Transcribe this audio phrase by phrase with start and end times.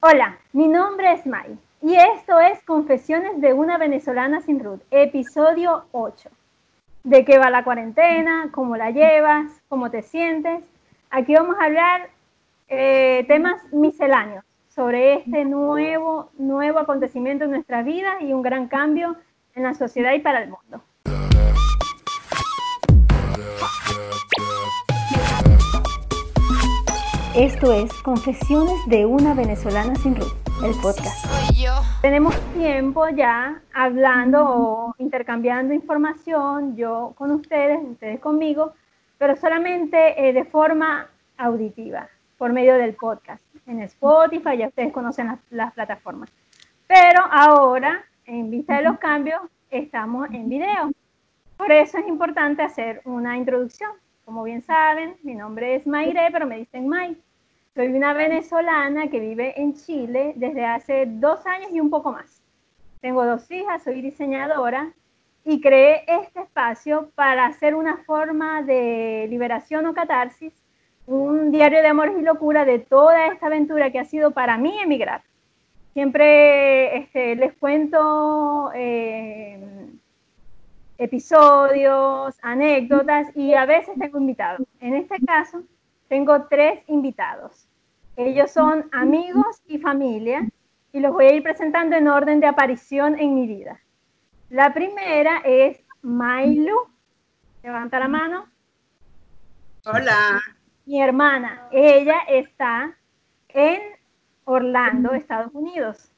[0.00, 5.86] Hola, mi nombre es Mai y esto es Confesiones de una venezolana sin Ruth, episodio
[5.90, 6.30] 8.
[7.02, 8.48] ¿De qué va la cuarentena?
[8.52, 9.60] ¿Cómo la llevas?
[9.68, 10.62] ¿Cómo te sientes?
[11.10, 12.10] Aquí vamos a hablar
[12.68, 19.16] eh, temas misceláneos sobre este nuevo, nuevo acontecimiento en nuestra vida y un gran cambio
[19.56, 20.80] en la sociedad y para el mundo.
[27.38, 30.34] Esto es Confesiones de una venezolana sin Ruth,
[30.64, 31.24] el podcast.
[32.02, 38.72] Tenemos tiempo ya hablando o intercambiando información, yo con ustedes, ustedes conmigo,
[39.18, 43.44] pero solamente eh, de forma auditiva, por medio del podcast.
[43.68, 46.32] En Spotify, ya ustedes conocen las, las plataformas.
[46.88, 50.90] Pero ahora, en vista de los cambios, estamos en video.
[51.56, 53.92] Por eso es importante hacer una introducción.
[54.24, 57.16] Como bien saben, mi nombre es Mayre, pero me dicen May.
[57.78, 62.42] Soy una venezolana que vive en Chile desde hace dos años y un poco más.
[63.00, 64.92] Tengo dos hijas, soy diseñadora
[65.44, 70.52] y creé este espacio para hacer una forma de liberación o catarsis,
[71.06, 74.76] un diario de amor y locura de toda esta aventura que ha sido para mí
[74.80, 75.22] emigrar.
[75.92, 79.88] Siempre este, les cuento eh,
[80.98, 84.66] episodios, anécdotas y a veces tengo invitados.
[84.80, 85.62] En este caso,
[86.08, 87.68] tengo tres invitados.
[88.16, 90.48] Ellos son amigos y familia
[90.92, 93.80] y los voy a ir presentando en orden de aparición en mi vida.
[94.50, 96.76] La primera es Mailu.
[97.62, 98.48] Levanta la mano.
[99.84, 100.40] Hola.
[100.86, 101.68] Mi hermana.
[101.70, 102.96] Ella está
[103.50, 103.80] en
[104.44, 106.10] Orlando, Estados Unidos.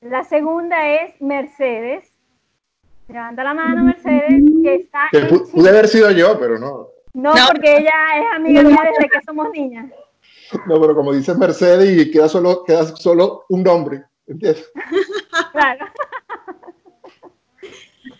[0.00, 2.12] La segunda es Mercedes.
[3.08, 5.08] Levanta la mano, Mercedes, que está.
[5.10, 6.88] Que pude haber sido yo, pero no.
[7.12, 9.90] No, porque ella es amiga mía desde que somos niñas.
[10.66, 14.70] No, pero como dice Mercedes y queda solo, queda solo un nombre, ¿entiendes?
[15.52, 15.86] Claro.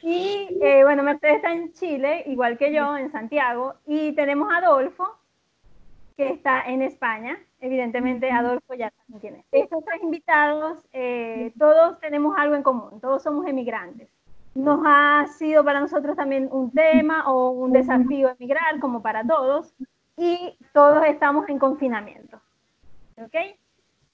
[0.02, 4.58] Y eh, bueno, Mercedes está en Chile, igual que yo, en Santiago, y tenemos a
[4.58, 5.17] Adolfo,
[6.17, 7.39] que está en España.
[7.61, 9.45] Evidentemente, Adolfo ya también tiene.
[9.52, 14.08] Estos tres invitados, eh, todos tenemos algo en común, todos somos emigrantes.
[14.55, 19.74] Nos ha sido para nosotros también un tema o un desafío emigrar, como para todos
[20.16, 22.40] y todos estamos en confinamiento.
[23.16, 23.34] ¿Ok?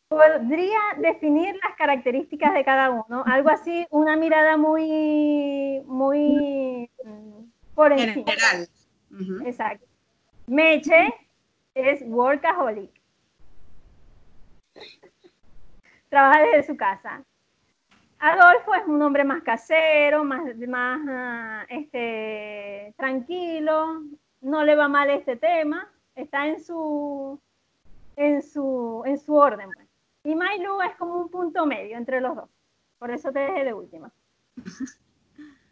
[0.08, 7.92] Podría definir las características de cada uno, algo así, una mirada muy, muy mm, por
[7.92, 8.30] encima.
[8.30, 8.68] General.
[9.46, 9.86] Exacto.
[10.46, 11.12] Meche
[11.74, 12.90] es workaholic.
[16.08, 17.24] Trabaja desde su casa.
[18.26, 24.02] Adolfo es un hombre más casero, más, más ah, este, tranquilo,
[24.40, 27.40] no le va mal este tema, está en su,
[28.16, 29.70] en su, en su orden.
[29.72, 29.88] Pues.
[30.24, 32.50] Y Mailu es como un punto medio entre los dos.
[32.98, 34.10] Por eso te dejé de última.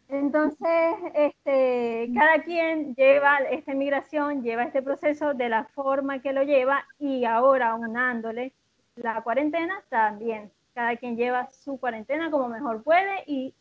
[0.08, 6.44] Entonces, este, cada quien lleva esta migración, lleva este proceso de la forma que lo
[6.44, 8.52] lleva y ahora unándole
[8.94, 10.52] la cuarentena también.
[10.74, 13.54] Cada quien lleva su cuarentena como mejor puede y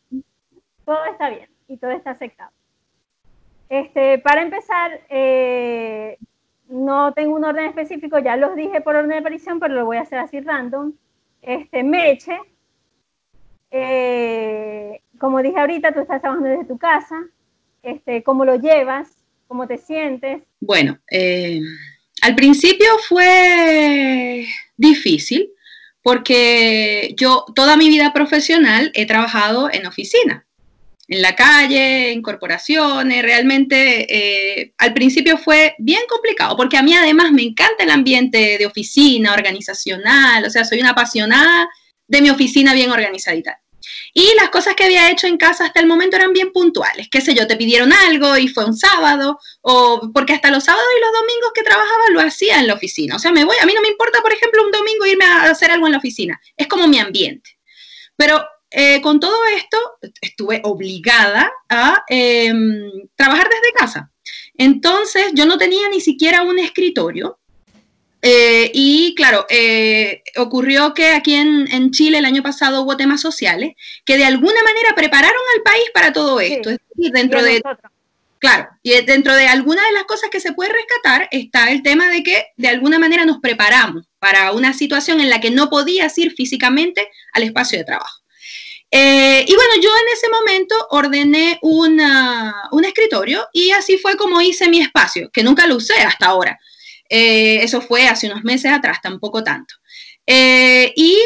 [0.84, 2.50] todo está bien y todo está aceptado.
[3.68, 6.18] Este, para empezar, eh,
[6.68, 9.96] no tengo un orden específico, ya los dije por orden de aparición, pero lo voy
[9.96, 10.92] a hacer así random.
[11.40, 12.38] Este, Meche,
[13.70, 17.16] eh, como dije ahorita, tú estás trabajando desde tu casa,
[17.82, 19.24] este, ¿cómo lo llevas?
[19.46, 20.42] ¿Cómo te sientes?
[20.60, 21.60] Bueno, eh,
[22.22, 24.46] al principio fue
[24.76, 25.50] difícil
[26.04, 30.44] porque yo toda mi vida profesional he trabajado en oficina
[31.08, 34.06] en la calle, en corporaciones, realmente
[34.60, 38.66] eh, al principio fue bien complicado, porque a mí además me encanta el ambiente de
[38.66, 41.68] oficina, organizacional, o sea, soy una apasionada
[42.06, 43.60] de mi oficina bien organizadita.
[44.12, 47.20] Y las cosas que había hecho en casa hasta el momento eran bien puntuales, qué
[47.20, 51.00] sé yo, te pidieron algo y fue un sábado, o porque hasta los sábados y
[51.00, 53.16] los domingos que trabajaba lo hacía en la oficina.
[53.16, 55.50] O sea, me voy, a mí no me importa, por ejemplo, un domingo irme a
[55.50, 57.58] hacer algo en la oficina, es como mi ambiente.
[58.16, 58.44] Pero
[58.76, 59.78] eh, con todo esto,
[60.20, 64.10] estuve obligada a em, trabajar desde casa.
[64.54, 67.38] Entonces, yo no tenía ni siquiera un escritorio.
[68.26, 73.74] Eh, y claro, eh, ocurrió que aquí en, Chile el año pasado hubo temas sociales
[74.06, 76.70] que de alguna manera prepararon al país para todo esto.
[76.70, 77.62] Es decir, dentro de...
[78.38, 82.08] Claro, y dentro de alguna de las cosas que se puede rescatar está el tema
[82.08, 86.16] de que de alguna manera nos preparamos para una situación en la que no podías
[86.16, 88.22] ir físicamente al espacio de trabajo.
[88.90, 94.68] Eh, y bueno, yo en ese momento ordené un escritorio y así fue como hice
[94.68, 96.58] mi espacio, que nunca lo usé hasta ahora.
[97.08, 99.74] Eh, eso fue hace unos meses atrás, tampoco tanto.
[100.26, 101.16] Eh, y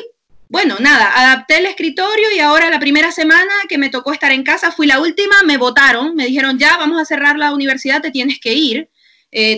[0.48, 4.42] bueno, nada, adapté el escritorio y ahora la primera semana que me tocó estar en
[4.42, 8.10] casa, fui la última, me votaron, me dijeron, ya, vamos a cerrar la universidad, te
[8.10, 8.90] tienes que ir.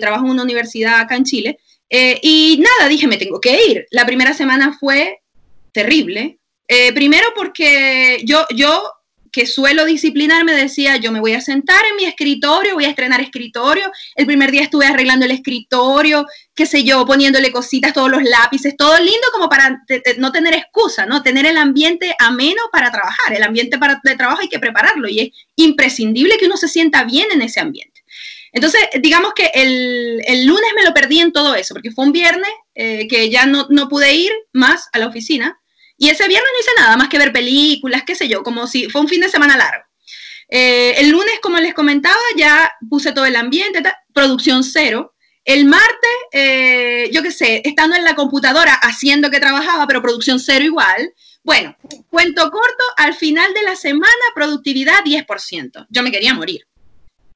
[0.00, 1.58] trabajo en una universidad acá en Chile.
[1.90, 3.86] y nada, dije, me tengo que ir.
[3.90, 5.20] La primera semana fue
[5.72, 6.38] terrible.
[6.94, 8.82] primero porque yo, yo
[9.32, 13.20] que suelo disciplinarme decía, yo me voy a sentar en mi escritorio, voy a estrenar
[13.20, 13.90] escritorio.
[14.14, 18.76] El primer día estuve arreglando el escritorio, qué sé yo, poniéndole cositas, todos los lápices,
[18.76, 19.82] todo lindo como para
[20.18, 21.22] no tener excusa, ¿no?
[21.22, 23.32] Tener el ambiente ameno para trabajar.
[23.32, 27.04] El ambiente para, de trabajo hay que prepararlo y es imprescindible que uno se sienta
[27.04, 28.02] bien en ese ambiente.
[28.52, 32.12] Entonces, digamos que el, el lunes me lo perdí en todo eso, porque fue un
[32.12, 35.60] viernes eh, que ya no, no pude ir más a la oficina
[36.00, 38.88] y ese viernes no hice nada más que ver películas, qué sé yo, como si
[38.88, 39.84] fue un fin de semana largo.
[40.48, 43.82] Eh, el lunes, como les comentaba, ya puse todo el ambiente,
[44.14, 45.14] producción cero.
[45.44, 50.40] El martes, eh, yo qué sé, estando en la computadora haciendo que trabajaba, pero producción
[50.40, 51.12] cero igual.
[51.44, 51.76] Bueno,
[52.08, 55.86] cuento corto, al final de la semana, productividad 10%.
[55.90, 56.66] Yo me quería morir.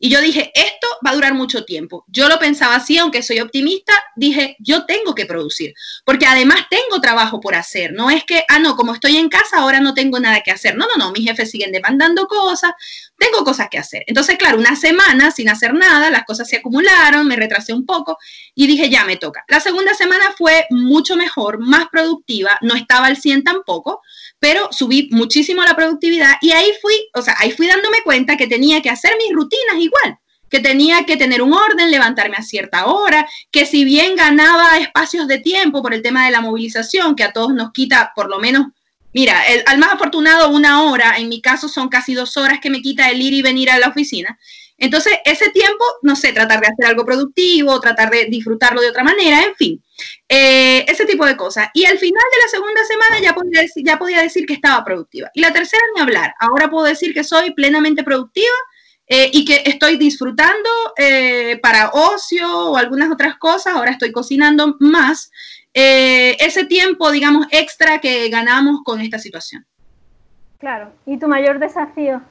[0.04, 2.04] Y yo dije, esto va a durar mucho tiempo.
[2.08, 5.72] Yo lo pensaba así, aunque soy optimista, dije, yo tengo que producir,
[6.04, 7.94] porque además tengo trabajo por hacer.
[7.94, 10.76] No es que, ah, no, como estoy en casa, ahora no tengo nada que hacer.
[10.76, 12.72] No, no, no, mis jefes siguen demandando cosas,
[13.19, 14.05] tengo cosas que hacer.
[14.06, 18.19] Entonces, claro, una semana sin hacer nada, las cosas se acumularon, me retrasé un poco
[18.55, 19.44] y dije, ya me toca.
[19.49, 24.00] La segunda semana fue mucho mejor, más productiva, no estaba al 100 tampoco,
[24.38, 28.46] pero subí muchísimo la productividad y ahí fui, o sea, ahí fui dándome cuenta que
[28.46, 30.19] tenía que hacer mis rutinas igual,
[30.50, 35.26] que tenía que tener un orden, levantarme a cierta hora, que si bien ganaba espacios
[35.28, 38.38] de tiempo por el tema de la movilización, que a todos nos quita por lo
[38.38, 38.66] menos,
[39.14, 42.82] mira, al más afortunado una hora, en mi caso son casi dos horas que me
[42.82, 44.38] quita el ir y venir a la oficina.
[44.76, 49.05] Entonces, ese tiempo, no sé, tratar de hacer algo productivo, tratar de disfrutarlo de otra
[49.05, 49.82] manera, en fin.
[50.28, 51.69] Eh, ese tipo de cosas.
[51.75, 54.84] Y al final de la segunda semana ya podía, decir, ya podía decir que estaba
[54.84, 55.31] productiva.
[55.32, 56.34] Y la tercera ni hablar.
[56.40, 58.56] Ahora puedo decir que soy plenamente productiva
[59.06, 63.75] eh, y que estoy disfrutando eh, para ocio o algunas otras cosas.
[63.75, 65.31] Ahora estoy cocinando más.
[65.75, 69.67] Ese tiempo, digamos, extra que ganamos con esta situación.
[70.59, 70.93] Claro.
[71.05, 72.23] ¿Y tu mayor desafío?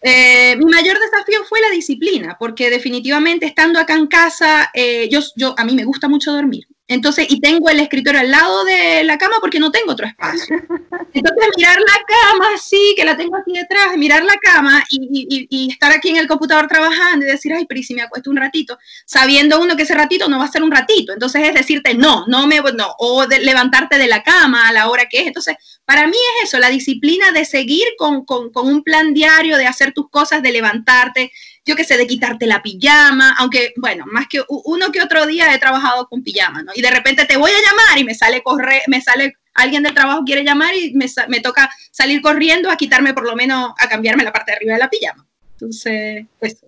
[0.00, 5.20] Eh, mi mayor desafío fue la disciplina, porque definitivamente estando acá en casa, eh, yo,
[5.36, 6.66] yo, a mí me gusta mucho dormir.
[6.88, 10.56] Entonces, y tengo el escritorio al lado de la cama porque no tengo otro espacio.
[11.14, 15.70] Entonces, mirar la cama así, que la tengo aquí detrás, mirar la cama y, y,
[15.70, 18.78] estar aquí en el computador trabajando y decir, ay, pero si me acuesto un ratito,
[19.06, 21.12] sabiendo uno que ese ratito no va a ser un ratito.
[21.12, 24.88] Entonces, es decirte, no, no me, no, o de levantarte de la cama a la
[24.88, 25.26] hora que es.
[25.26, 29.56] Entonces, para mí es eso, la disciplina de seguir con, con, con un plan diario,
[29.56, 31.32] de hacer tus cosas, de levantarte,
[31.64, 35.54] yo qué sé, de quitarte la pijama, aunque, bueno, más que uno que otro día
[35.54, 36.72] he trabajado con pijama, ¿no?
[36.74, 39.94] Y de repente te voy a llamar y me sale correr, me sale alguien del
[39.94, 43.88] trabajo quiere llamar y me, me, toca salir corriendo a quitarme por lo menos, a
[43.88, 45.26] cambiarme la parte de arriba de la pijama.
[45.52, 46.64] Entonces, pues.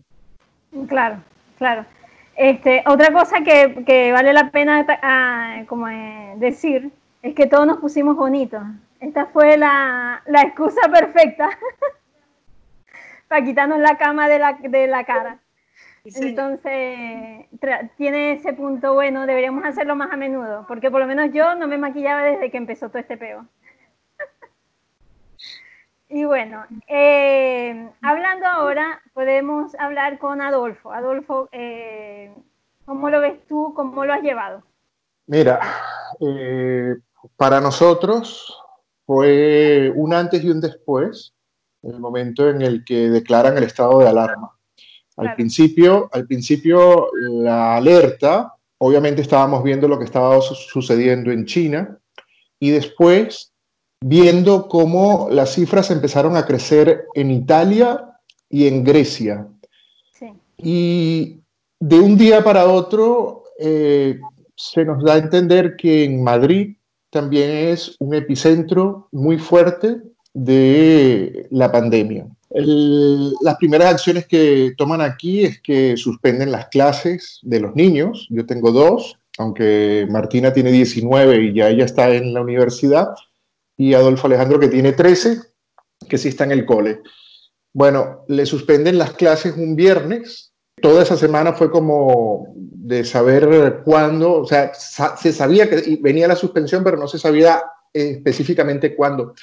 [0.88, 1.22] Claro,
[1.58, 1.86] claro.
[2.36, 6.90] Este, otra cosa que, que vale la pena ah, como eh, decir
[7.22, 8.62] es que todos nos pusimos bonitos.
[9.00, 11.48] Esta fue la, la excusa perfecta
[13.34, 15.40] para quitarnos la cama de la, de la cara.
[16.04, 17.48] Entonces,
[17.96, 21.66] tiene ese punto bueno, deberíamos hacerlo más a menudo, porque por lo menos yo no
[21.66, 23.44] me maquillaba desde que empezó todo este peo.
[26.08, 30.92] y bueno, eh, hablando ahora, podemos hablar con Adolfo.
[30.92, 32.32] Adolfo, eh,
[32.84, 33.72] ¿cómo lo ves tú?
[33.74, 34.62] ¿Cómo lo has llevado?
[35.26, 35.58] Mira,
[36.20, 36.94] eh,
[37.36, 38.62] para nosotros
[39.04, 41.34] fue un antes y un después
[41.86, 44.50] el momento en el que declaran el estado de alarma.
[45.16, 51.98] Al, principio, al principio, la alerta, obviamente estábamos viendo lo que estaba sucediendo en China
[52.58, 53.52] y después
[54.00, 59.46] viendo cómo las cifras empezaron a crecer en Italia y en Grecia.
[60.58, 61.40] Y
[61.78, 64.18] de un día para otro eh,
[64.56, 66.76] se nos da a entender que en Madrid
[67.10, 70.02] también es un epicentro muy fuerte
[70.34, 72.26] de la pandemia.
[72.50, 78.28] las primeras acciones que toman aquí es que suspenden las clases de los niños.
[78.30, 83.08] Yo tengo dos, aunque Martina tiene 19 y ya ella está en la universidad,
[83.76, 85.38] y Adolfo Alejandro que tiene 13,
[86.08, 87.00] que sí está en el cole.
[87.72, 90.52] Bueno, le suspenden las clases un viernes.
[90.80, 96.36] Toda esa semana fue como de saber cuándo, o sea, se sabía que venía la
[96.36, 97.62] suspensión, pero no se sabía
[97.92, 99.34] específicamente cuándo.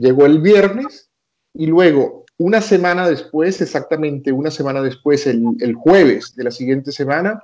[0.00, 1.10] Llegó el viernes
[1.52, 7.42] y luego, una semana después, exactamente una semana después, el, jueves de la siguiente semana,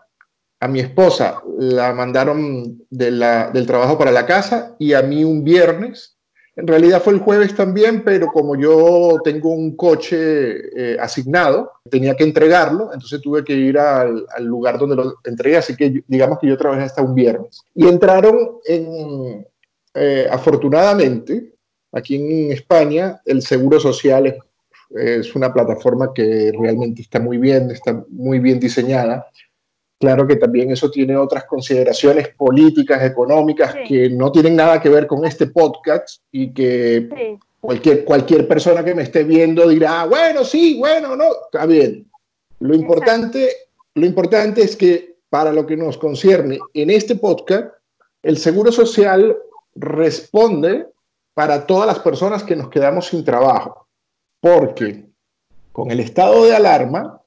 [0.59, 6.17] a mi esposa la mandaron del trabajo para la casa y a mí un viernes.
[6.57, 10.15] En realidad fue el jueves también, pero como yo tengo un coche
[10.75, 15.77] eh, asignado, tenía que entregarlo, entonces tuve que ir al, lugar donde lo entregué, así
[15.77, 17.61] que digamos que yo trabajé hasta un viernes.
[17.75, 19.47] Y entraron en,
[19.93, 21.56] eh, afortunadamente,
[21.97, 24.35] aquí en España, el Seguro Social es,
[24.91, 29.27] es una plataforma que realmente está muy bien, está muy bien diseñada.
[29.99, 35.07] Claro que también eso tiene otras consideraciones políticas, económicas, que no tienen nada que ver
[35.07, 40.79] con este podcast y que cualquier, cualquier persona que me esté viendo dirá, bueno, sí,
[40.79, 42.07] bueno, no, está bien.
[42.61, 43.49] Lo importante,
[43.95, 47.73] lo importante es que para lo que nos concierne en este podcast,
[48.23, 49.35] el Seguro Social
[49.75, 50.87] responde
[51.37, 53.89] para todas las personas que nos quedamos sin trabajo,
[54.41, 55.05] porque
[55.71, 57.21] con el estado de alarma,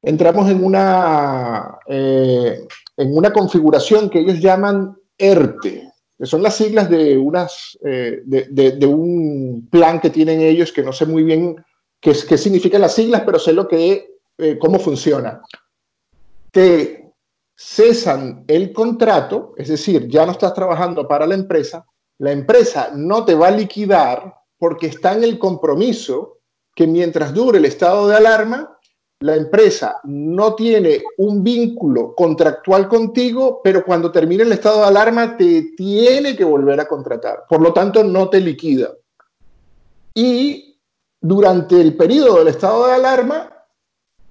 [0.00, 6.88] entramos en una, eh, en una configuración que ellos llaman ERTE, que son las siglas
[6.88, 11.56] de, eh, un plan que tienen ellos que no sé muy bien
[12.00, 15.42] qué, qué significan las siglas, pero sé lo que, eh, cómo funciona.
[16.52, 17.10] Te
[17.56, 21.84] cesan el contrato, es decir, ya no estás trabajando para la empresa,
[22.18, 26.38] la empresa no te va a liquidar porque está en el compromiso
[26.74, 28.78] que mientras dure el estado de alarma,
[29.20, 35.36] la empresa no tiene un vínculo contractual contigo, pero cuando termine el estado de alarma
[35.36, 37.44] te tiene que volver a contratar.
[37.48, 38.90] Por lo tanto, no te liquida.
[40.12, 40.78] Y
[41.20, 43.50] durante el periodo del estado de alarma,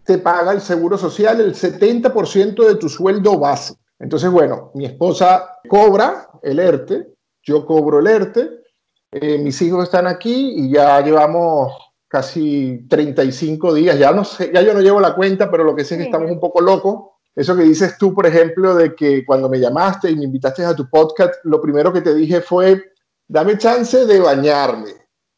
[0.04, 3.74] te paga el seguro social el 70% de tu sueldo base.
[3.98, 7.15] Entonces, bueno, mi esposa cobra el ERTE,
[7.46, 8.50] yo cobro el ERTE,
[9.12, 11.72] eh, mis hijos están aquí y ya llevamos
[12.08, 15.86] casi 35 días, ya no sé, ya yo no llevo la cuenta, pero lo que
[15.86, 17.12] sé es que estamos un poco locos.
[17.36, 20.76] Eso que dices tú, por ejemplo, de que cuando me llamaste y me invitaste a
[20.76, 22.82] tu podcast, lo primero que te dije fue,
[23.28, 24.92] dame chance de bañarme,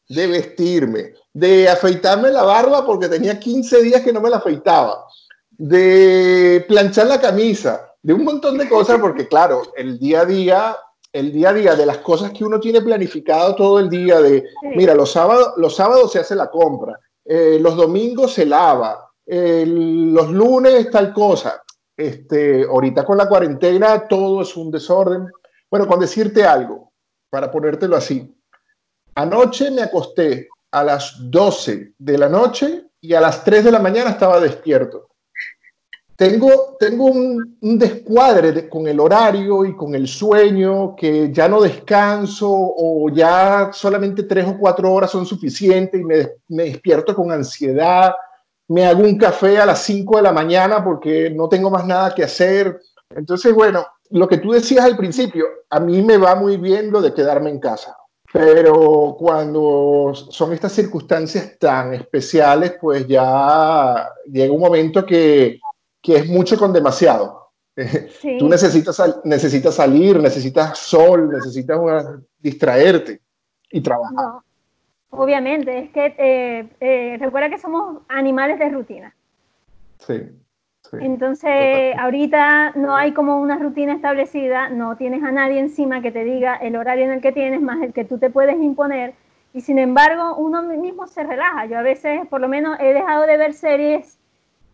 [0.08, 5.04] de vestirme, de afeitarme la barba porque tenía 15 días que no me la afeitaba,
[5.50, 10.76] de planchar la camisa, de un montón de cosas, porque claro, el día a día
[11.18, 14.44] el día a día de las cosas que uno tiene planificado todo el día, de,
[14.76, 20.30] mira, los sábados, los sábados se hace la compra, eh, los domingos se lava, los
[20.30, 21.62] lunes tal cosa.
[21.96, 25.26] Este, ahorita con la cuarentena todo es un desorden.
[25.68, 26.92] Bueno, con decirte algo,
[27.28, 28.34] para ponértelo así,
[29.16, 33.80] anoche me acosté a las 12 de la noche y a las 3 de la
[33.80, 35.08] mañana estaba despierto
[36.18, 42.48] tengo, tengo un, descuadre con el horario y con el sueño, que ya no descanso
[42.50, 48.16] o ya solamente tres o cuatro horas son suficientes y me, me despierto con ansiedad,
[48.66, 52.12] me hago un café a las cinco de la mañana porque no tengo más nada
[52.12, 52.80] que hacer.
[53.10, 57.00] Entonces, bueno, lo que tú decías al principio, a mí me va muy bien lo
[57.00, 57.96] de quedarme en casa.
[58.32, 65.60] Pero cuando son estas circunstancias tan especiales, pues ya llega un momento que
[66.02, 67.50] que es mucho con demasiado.
[68.38, 71.78] Tú necesitas, necesitas salir, necesitas sol, necesitas
[72.38, 73.20] distraerte
[73.70, 74.40] y trabajar.
[75.10, 79.14] obviamente, es que eh, eh, recuerda que somos animales de rutina.
[79.98, 80.28] Sí.
[80.92, 86.24] Entonces, ahorita no hay como una rutina establecida, no tienes a nadie encima que te
[86.24, 89.14] diga el horario en el que tienes más el que tú te puedes imponer
[89.52, 91.66] y sin embargo uno mismo se relaja.
[91.66, 94.18] Yo a veces, por lo menos, he dejado de ver series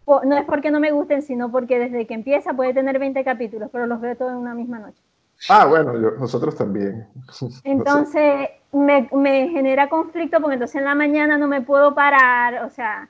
[0.07, 3.71] no es porque no me gusten, sino porque desde que empieza puede tener 20 capítulos,
[3.73, 5.03] pero los veo todos en una misma noche.
[5.49, 7.07] Ah, bueno, nosotros también.
[7.65, 12.71] Entonces me, me, genera conflicto porque entonces en la mañana no me puedo parar, o
[12.71, 13.09] sea,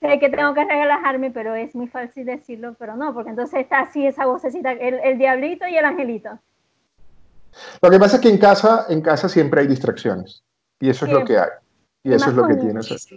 [0.00, 3.80] sé que tengo que relajarme, pero es muy fácil decirlo, pero no, porque entonces está
[3.80, 6.38] así esa vocecita, el, el diablito y el angelito.
[7.82, 10.42] Lo que pasa es que en casa, en casa siempre hay distracciones
[10.80, 11.50] y eso es lo que hay.
[12.02, 13.08] Y eso es lo que tienes.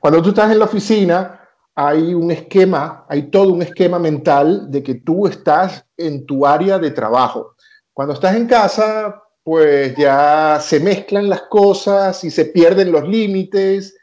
[0.00, 1.47] Cuando tú estás en la oficina,
[1.80, 6.76] hay un esquema, hay todo un esquema mental de que tú estás en tu área
[6.76, 7.54] de trabajo.
[7.94, 13.96] Cuando estás en casa, pues ya se mezclan las cosas y se pierden los límites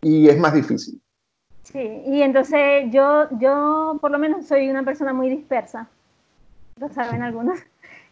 [0.00, 1.02] y es más difícil.
[1.64, 5.88] Sí, y entonces yo, yo por lo menos soy una persona muy dispersa,
[6.78, 7.58] lo saben algunos,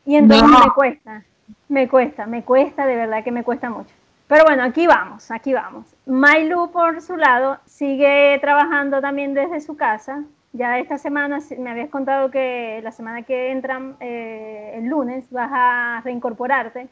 [0.04, 1.24] y entonces me cuesta,
[1.68, 3.94] me cuesta, me cuesta, de verdad que me cuesta mucho.
[4.28, 5.86] Pero bueno, aquí vamos, aquí vamos.
[6.04, 10.24] Mailu, por su lado, sigue trabajando también desde su casa.
[10.52, 15.50] Ya esta semana me habías contado que la semana que entran eh, el lunes vas
[15.52, 16.88] a reincorporarte.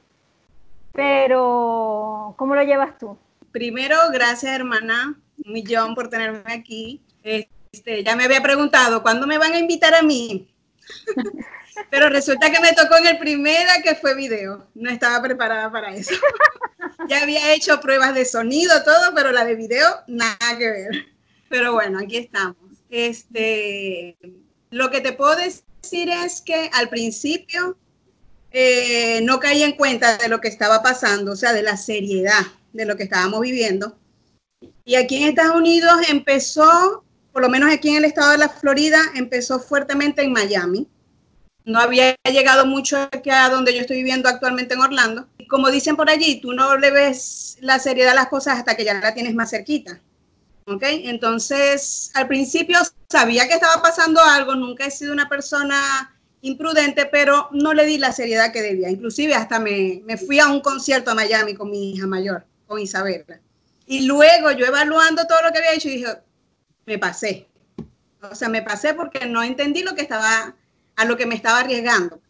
[0.92, 3.18] Pero, ¿cómo lo llevas tú?
[3.50, 7.02] Primero, gracias hermana, un millón por tenerme aquí.
[7.24, 10.48] Este, ya me había preguntado, ¿cuándo me van a invitar a mí?
[11.90, 14.68] Pero resulta que me tocó en el primera que fue video.
[14.74, 16.14] No estaba preparada para eso.
[17.08, 21.06] ya había hecho pruebas de sonido, todo, pero la de video, nada que ver.
[21.48, 22.56] Pero bueno, aquí estamos.
[22.90, 24.16] Este,
[24.70, 27.76] lo que te puedo decir es que al principio
[28.50, 32.44] eh, no caí en cuenta de lo que estaba pasando, o sea, de la seriedad
[32.72, 33.98] de lo que estábamos viviendo.
[34.84, 38.48] Y aquí en Estados Unidos empezó, por lo menos aquí en el estado de la
[38.48, 40.88] Florida, empezó fuertemente en Miami
[41.64, 45.28] no había llegado mucho aquí a donde yo estoy viviendo actualmente en Orlando.
[45.48, 48.84] Como dicen por allí, tú no le ves la seriedad a las cosas hasta que
[48.84, 50.00] ya la tienes más cerquita.
[50.66, 50.82] ¿Ok?
[50.82, 52.78] Entonces, al principio
[53.08, 57.98] sabía que estaba pasando algo, nunca he sido una persona imprudente, pero no le di
[57.98, 58.90] la seriedad que debía.
[58.90, 62.78] Inclusive hasta me, me fui a un concierto a Miami con mi hija mayor, con
[62.78, 63.40] Isabela.
[63.86, 66.08] Y luego yo evaluando todo lo que había hecho, dije,
[66.86, 67.48] me pasé.
[68.30, 70.54] O sea, me pasé porque no entendí lo que estaba
[70.96, 72.20] a lo que me estaba arriesgando.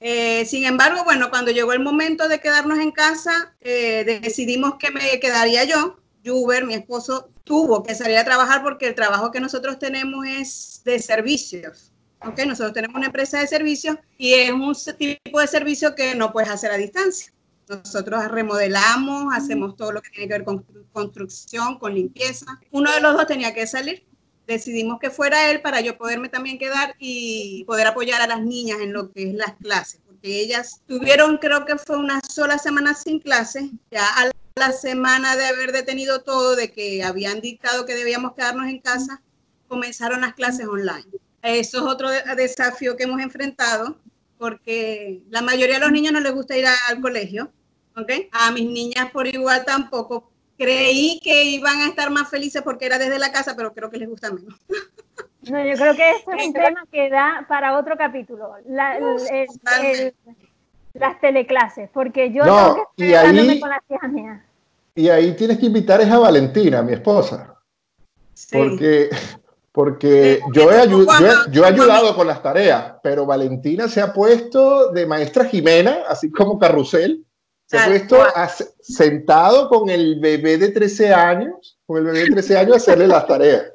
[0.00, 4.90] Eh, sin embargo, bueno, cuando llegó el momento de quedarnos en casa, eh, decidimos que
[4.90, 5.98] me quedaría yo.
[6.24, 10.82] Juber, mi esposo, tuvo que salir a trabajar porque el trabajo que nosotros tenemos es
[10.84, 11.92] de servicios.
[12.24, 12.38] ¿ok?
[12.46, 16.50] Nosotros tenemos una empresa de servicios y es un tipo de servicio que no puedes
[16.50, 17.32] hacer a distancia.
[17.68, 22.58] Nosotros remodelamos, hacemos todo lo que tiene que ver con construcción, con limpieza.
[22.70, 24.07] Uno de los dos tenía que salir
[24.48, 28.80] decidimos que fuera él para yo poderme también quedar y poder apoyar a las niñas
[28.80, 32.94] en lo que es las clases, porque ellas tuvieron, creo que fue una sola semana
[32.94, 37.94] sin clases, ya a la semana de haber detenido todo, de que habían dictado que
[37.94, 39.20] debíamos quedarnos en casa,
[39.68, 41.06] comenzaron las clases online.
[41.42, 43.98] Eso es otro desafío que hemos enfrentado,
[44.38, 47.52] porque la mayoría de los niños no les gusta ir al colegio,
[47.96, 48.10] ¿ok?
[48.32, 52.98] A mis niñas por igual tampoco, creí que iban a estar más felices porque era
[52.98, 54.54] desde la casa, pero creo que les gusta menos.
[55.48, 58.98] No, yo creo que eso es un tema que da para otro capítulo, las
[61.20, 64.42] teleclases, porque yo no, tengo que ahí, con las hijas mías.
[64.96, 67.54] Y ahí tienes que invitar a Valentina, mi esposa,
[68.50, 69.10] porque,
[69.70, 70.88] porque yo, he,
[71.52, 76.32] yo he ayudado con las tareas, pero Valentina se ha puesto de maestra Jimena, así
[76.32, 77.24] como Carrusel,
[77.68, 78.26] se ha puesto
[78.80, 83.06] sentado con el bebé de 13 años, con el bebé de 13 años a hacerle
[83.06, 83.72] las tareas.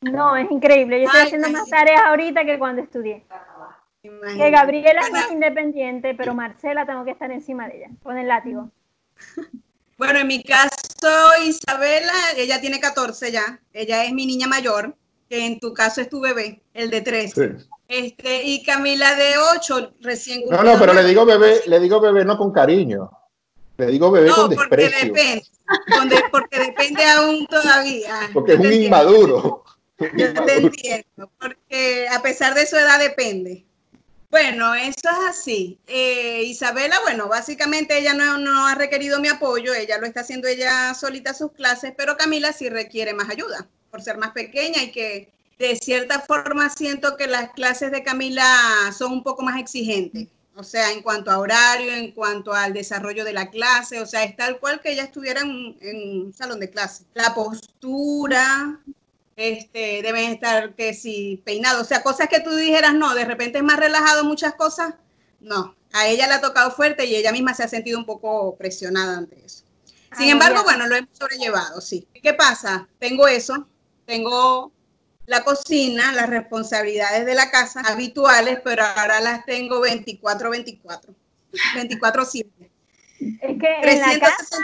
[0.00, 1.00] No, es increíble.
[1.00, 3.24] Yo estoy haciendo más tareas ahorita que cuando estudié.
[4.02, 8.26] Que Gabriela es más independiente, pero Marcela tengo que estar encima de ella, con el
[8.26, 8.70] látigo.
[9.96, 10.70] Bueno, en mi caso,
[11.44, 13.60] Isabela, ella tiene 14 ya.
[13.72, 14.94] Ella es mi niña mayor,
[15.28, 17.56] que en tu caso es tu bebé, el de 13.
[17.88, 22.24] Este, y Camila de 8, recién No, no, pero le digo bebé, le digo bebé
[22.24, 23.10] no con cariño.
[23.78, 24.90] Le digo bebé con desprecio.
[24.90, 28.28] Porque depende, porque depende aún todavía.
[28.34, 29.64] Porque es un inmaduro.
[29.98, 33.64] Yo te entiendo, porque a pesar de su edad depende.
[34.30, 35.80] Bueno, eso es así.
[35.88, 40.46] Eh, Isabela, bueno, básicamente ella no, no, ha requerido mi apoyo, ella lo está haciendo
[40.46, 44.92] ella solita sus clases, pero Camila sí requiere más ayuda por ser más pequeña y
[44.92, 48.46] que de cierta forma siento que las clases de Camila
[48.96, 53.24] son un poco más exigentes o sea, en cuanto a horario, en cuanto al desarrollo
[53.24, 56.68] de la clase, o sea, es tal cual que ella estuviera en, un salón de
[56.68, 57.04] clase.
[57.14, 58.80] La postura,
[59.36, 63.58] este, deben estar que si peinado, o sea, cosas que tú dijeras, no, de repente
[63.58, 64.94] es más relajado muchas cosas,
[65.38, 68.56] no, a ella le ha tocado fuerte y ella misma se ha sentido un poco
[68.56, 69.62] presionada ante eso.
[70.16, 72.08] Sin embargo, bueno, lo hemos sobrellevado, sí.
[72.20, 72.88] ¿Qué pasa?
[72.98, 73.68] Tengo eso,
[74.06, 74.72] tengo
[75.28, 81.14] la cocina, las responsabilidades de la casa habituales, pero ahora las tengo 24-24,
[81.76, 82.46] 24-7.
[83.20, 84.56] Es que en la casa,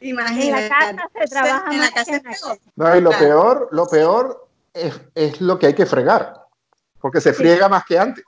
[0.00, 0.46] imagínate.
[0.46, 2.58] En la casa se trabaja en la casa es peor.
[2.76, 6.34] No, y lo peor, lo peor es, es, lo que hay que fregar,
[7.00, 8.24] porque se friega más que antes.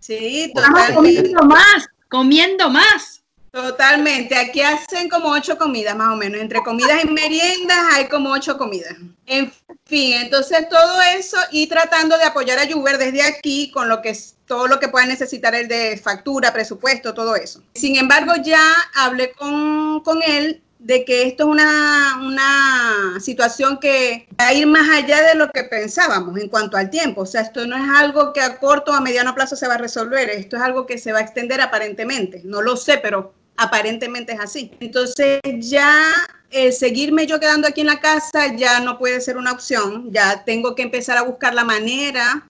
[0.00, 0.94] Sí, totalmente.
[0.94, 3.22] comiendo más, comiendo más.
[3.50, 4.36] Totalmente.
[4.36, 6.40] Aquí hacen como ocho comidas más o menos.
[6.40, 8.94] Entre comidas y meriendas hay como ocho comidas.
[9.26, 9.52] En
[9.84, 14.10] fin, entonces todo eso y tratando de apoyar a Juber desde aquí con lo que
[14.10, 17.62] es todo lo que pueda necesitar el de factura, presupuesto, todo eso.
[17.74, 18.62] Sin embargo, ya
[18.94, 24.68] hablé con, con él de que esto es una, una, situación que va a ir
[24.68, 27.22] más allá de lo que pensábamos en cuanto al tiempo.
[27.22, 29.74] O sea, esto no es algo que a corto o a mediano plazo se va
[29.74, 32.40] a resolver, esto es algo que se va a extender aparentemente.
[32.44, 34.70] No lo sé, pero aparentemente es así.
[34.78, 36.12] Entonces ya
[36.50, 40.44] el seguirme yo quedando aquí en la casa ya no puede ser una opción, ya
[40.44, 42.46] tengo que empezar a buscar la manera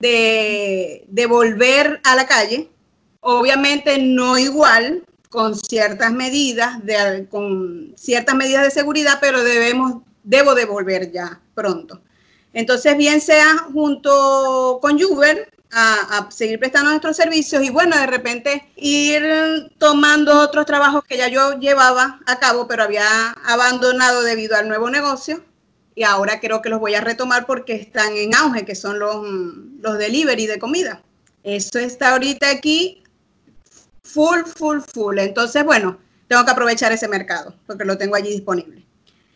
[0.00, 2.68] de, de volver a la calle,
[3.20, 10.54] obviamente no igual, con ciertas medidas, de, con ciertas medidas de seguridad, pero debemos, debo
[10.54, 12.00] de volver ya pronto.
[12.52, 18.66] Entonces, bien sea junto con Uber a, seguir prestando nuestros servicios y bueno, de repente
[18.76, 24.68] ir tomando otros trabajos que ya yo llevaba a cabo, pero había abandonado debido al
[24.68, 25.44] nuevo negocio
[25.94, 29.26] y ahora creo que los voy a retomar porque están en auge, que son los,
[29.80, 31.02] los delivery de comida.
[31.42, 33.02] Eso está ahorita aquí
[34.06, 35.18] full, full, full.
[35.18, 38.84] Entonces, bueno, tengo que aprovechar ese mercado porque lo tengo allí disponible.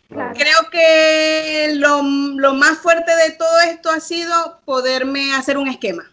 [0.09, 6.11] Creo que lo, lo, más fuerte de todo esto ha sido poderme hacer un esquema.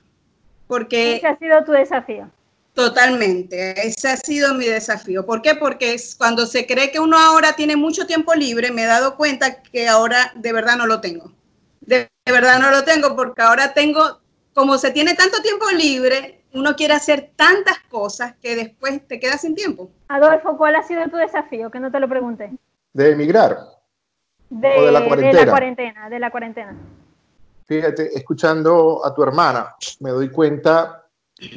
[0.68, 2.30] Porque ese ha sido tu desafío.
[2.74, 5.26] Totalmente, ese ha sido mi desafío.
[5.26, 5.56] ¿Por qué?
[5.56, 9.62] Porque cuando se cree que uno ahora tiene mucho tiempo libre, me he dado cuenta
[9.62, 11.32] que ahora de verdad no lo tengo.
[11.80, 14.20] De, verdad no lo tengo porque ahora tengo,
[14.54, 19.40] como se tiene tanto tiempo libre, uno quiere hacer tantas cosas que después te quedas
[19.40, 19.90] sin tiempo.
[20.08, 21.70] Adolfo, ¿cuál ha sido tu desafío?
[21.70, 22.50] Que no te lo pregunté.
[22.92, 23.58] De emigrar.
[24.50, 25.38] De, de la cuarentena.
[25.38, 26.76] De la cuarentena, de la cuarentena.
[27.66, 31.04] Fíjate, escuchando a tu hermana, me doy cuenta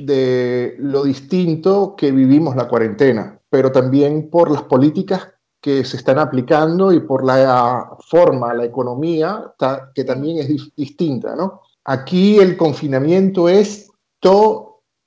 [0.02, 6.20] de lo distinto que vivimos la cuarentena, pero también por las políticas que se están
[6.20, 9.54] aplicando y por la forma, la economía,
[9.96, 11.62] que también es distinta, ¿no?
[11.86, 13.90] Aquí el confinamiento es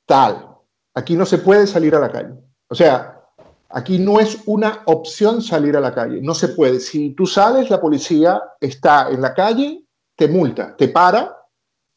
[0.07, 0.57] total.
[0.95, 2.35] Aquí no se puede salir a la calle.
[2.69, 3.23] O sea,
[3.69, 6.21] aquí no es una opción salir a la calle.
[6.23, 6.81] No se puede.
[6.81, 9.85] Si tú sales, la policía está en la calle
[10.17, 11.37] te multa, te para.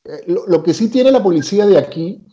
[0.04, 2.24] Eh, lo, que sí tiene la policía de aquí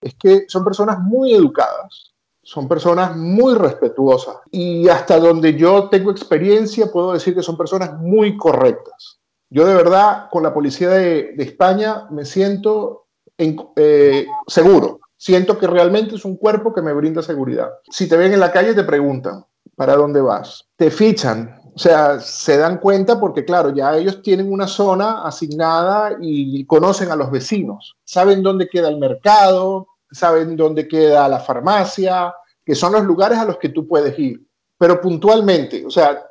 [0.00, 6.10] es que son personas muy educadas, son personas muy respetuosas y hasta donde yo tengo
[6.10, 9.20] experiencia puedo decir que son personas muy correctas.
[9.50, 13.07] Yo de verdad con la policía de, España me siento
[13.38, 17.70] eh, seguro, siento que realmente es un cuerpo que me brinda seguridad.
[17.90, 19.44] Si te ven en la calle te preguntan,
[19.76, 20.66] ¿para dónde vas?
[20.76, 26.16] Te fichan, o sea, se dan cuenta porque, claro, ya ellos tienen una zona asignada
[26.20, 32.34] y conocen a los vecinos, saben dónde queda el mercado, saben dónde queda la farmacia,
[32.64, 34.44] que son los lugares a los que tú puedes ir.
[34.76, 36.22] Pero puntualmente, o sea,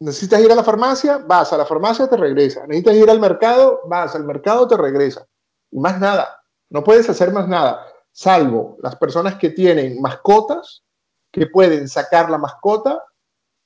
[0.00, 2.66] necesitas ir a la farmacia, vas a la farmacia, te regresa.
[2.66, 5.26] Necesitas ir al mercado, vas al mercado, te regresa.
[5.70, 6.43] Y más nada,
[6.74, 10.82] no puedes hacer más nada, salvo las personas que tienen mascotas,
[11.30, 13.00] que pueden sacar la mascota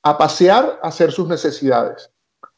[0.02, 2.10] a pasear, a hacer sus necesidades.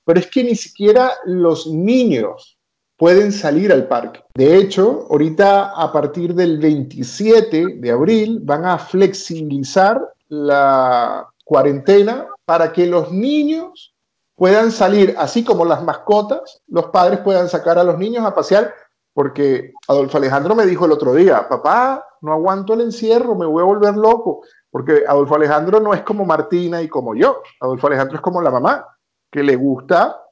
[0.04, 2.58] Pero es que ni siquiera los niños
[2.96, 4.24] pueden salir al parque.
[4.34, 12.72] De hecho, ahorita a partir del 27 de abril van a flexibilizar la cuarentena para
[12.72, 13.94] que los niños
[14.34, 18.74] puedan salir, así como las mascotas, los padres puedan sacar a los niños a pasear,
[19.12, 23.62] porque Adolfo Alejandro me dijo el otro día, papá, no aguanto el encierro, me voy
[23.62, 24.42] a volver loco.
[24.70, 27.42] Porque Adolfo Alejandro no es como Martina y como yo.
[27.60, 28.86] Adolfo Alejandro es como la mamá,
[29.30, 30.22] que le gusta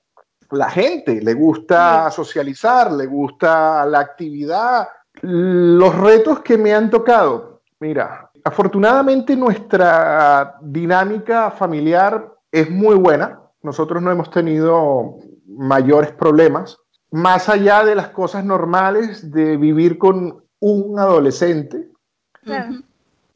[0.51, 4.89] la gente, le gusta socializar, le gusta la actividad.
[5.21, 13.41] Los retos que me han tocado, mira, afortunadamente nuestra dinámica familiar es muy buena.
[13.63, 16.79] Nosotros no hemos tenido mayores problemas,
[17.11, 21.89] más allá de las cosas normales de vivir con un adolescente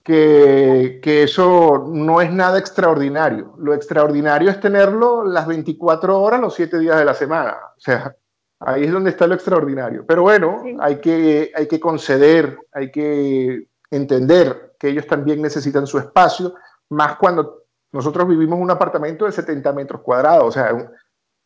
[0.03, 3.55] que, eso no es nada extraordinario.
[3.59, 7.57] Lo extraordinario es tenerlo las 24 horas, los 7 días de la semana.
[7.77, 8.15] O sea,
[8.61, 10.05] ahí es donde está lo extraordinario.
[10.07, 15.99] Pero bueno, hay, que, hay que conceder, hay que entender que ellos también necesitan su
[15.99, 16.55] espacio,
[16.89, 20.45] más cuando nosotros vivimos en un apartamento de 70 metros cuadrados.
[20.45, 20.73] O sea,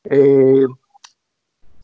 [0.05, 0.67] eh,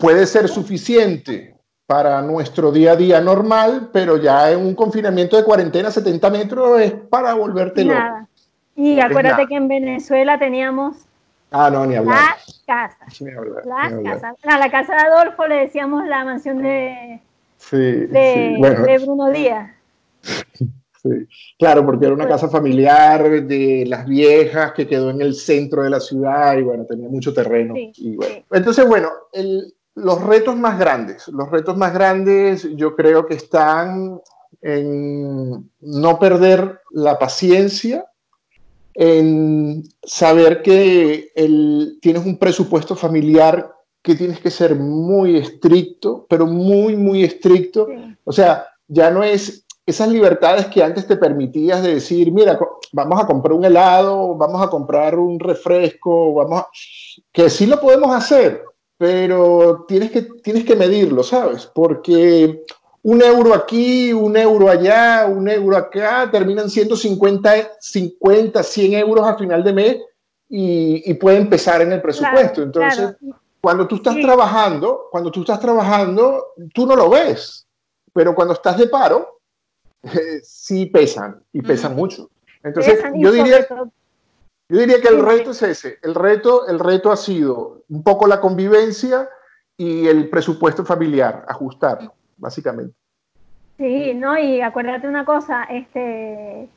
[0.03, 1.55] puede ser suficiente
[1.87, 6.81] para nuestro día a día normal, pero ya en un confinamiento de cuarentena 70 metros
[6.81, 8.29] es para volverte loco.
[8.75, 10.97] Y acuérdate que en Venezuela teníamos
[11.53, 12.17] ah, no, ni hablar.
[12.17, 13.23] las casas.
[14.43, 17.21] A la casa de Adolfo le decíamos la mansión de,
[17.71, 19.71] de, Bruno Díaz.
[20.23, 25.83] Sí, claro, porque era una casa familiar de las viejas que quedó en el centro
[25.83, 27.75] de la ciudad y bueno, tenía mucho terreno.
[27.77, 28.45] y bueno.
[28.51, 34.20] Entonces, bueno, el, los retos más grandes, los retos más grandes yo creo que están
[34.61, 38.07] en no perder la paciencia,
[38.94, 46.46] en saber que el, tienes un presupuesto familiar que tienes que ser muy estricto, pero
[46.46, 47.88] muy, muy estricto.
[48.24, 52.59] O sea, ya no es esas libertades que antes te permitías de decir, mira,
[52.92, 56.68] vamos a comprar un helado, vamos a comprar un refresco, vamos a...
[57.33, 58.62] que sí lo podemos hacer,
[59.03, 61.67] pero tienes que, tienes que medirlo, ¿sabes?
[61.67, 62.62] Porque
[63.03, 69.27] un euro aquí, un euro allá, un euro acá, terminan siendo 50, 50 100 euros
[69.27, 69.97] a final de mes
[70.49, 72.62] y, y puede empezar en el presupuesto.
[72.62, 73.17] Entonces,
[73.61, 77.67] cuando tú estás trabajando, cuando tú estás trabajando, tú no lo ves.
[78.12, 79.41] pero cuando estás de paro,
[80.05, 82.31] eh, sí pesan y pesan mucho.
[82.62, 83.67] Entonces, yo diría,
[84.72, 85.98] yo diría que el reto es ese.
[86.00, 89.28] El reto, el reto ha sido un poco la convivencia
[89.76, 92.94] y el presupuesto familiar, ajustarlo, básicamente.
[93.76, 96.70] Sí, no, y acuérdate una cosa, este,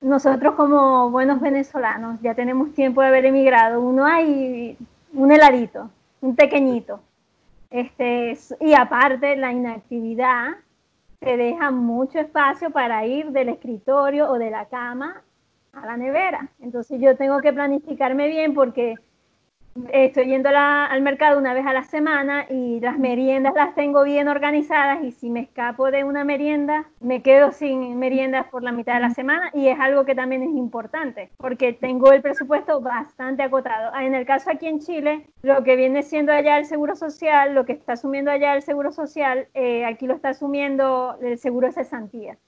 [0.00, 3.80] nosotros como buenos venezolanos ya tenemos tiempo de haber emigrado.
[3.80, 4.78] Uno hay
[5.12, 7.00] un heladito, un pequeñito.
[7.68, 10.50] Este, y aparte, la inactividad
[11.18, 15.20] te deja mucho espacio para ir del escritorio o de la cama
[15.76, 16.48] a la nevera.
[16.60, 18.96] Entonces yo tengo que planificarme bien porque
[19.92, 24.28] estoy yendo al mercado una vez a la semana y las meriendas las tengo bien
[24.28, 28.94] organizadas y si me escapo de una merienda, me quedo sin meriendas por la mitad
[28.94, 33.42] de la semana y es algo que también es importante porque tengo el presupuesto bastante
[33.42, 33.90] acotado.
[33.92, 37.54] Ah, en el caso aquí en Chile, lo que viene siendo allá el Seguro Social,
[37.54, 41.66] lo que está asumiendo allá el Seguro Social, eh, aquí lo está asumiendo el Seguro
[41.66, 42.38] de Cesantía.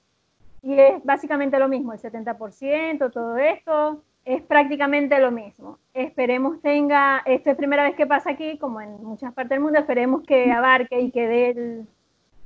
[0.61, 5.79] Y es básicamente lo mismo, el 70%, todo esto, es prácticamente lo mismo.
[5.93, 9.79] Esperemos tenga, esto es primera vez que pasa aquí, como en muchas partes del mundo,
[9.79, 11.85] esperemos que abarque y que dé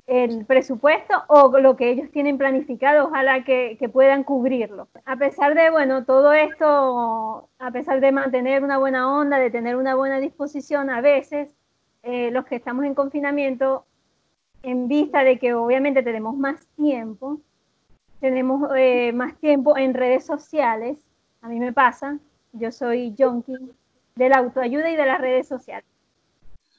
[0.06, 4.86] el, presupuesto o lo que ellos tienen planificado, ojalá que, puedan cubrirlo.
[5.06, 9.74] A pesar de, bueno, todo esto, a pesar de mantener una buena onda, de tener
[9.74, 11.56] una buena disposición, a veces
[12.04, 13.86] eh, los que estamos en confinamiento,
[14.62, 17.40] en vista de que obviamente tenemos más tiempo,
[18.22, 20.96] tenemos eh, más tiempo en redes sociales,
[21.40, 22.20] a mí me pasa,
[22.52, 23.72] yo soy junkie
[24.14, 25.84] de la autoayuda y de las redes sociales.